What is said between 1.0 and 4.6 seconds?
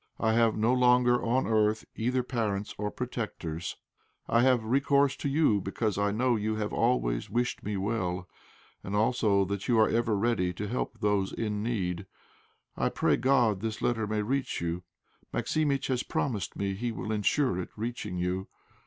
on earth either parents or protectors. I